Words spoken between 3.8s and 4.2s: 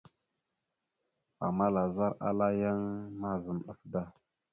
da.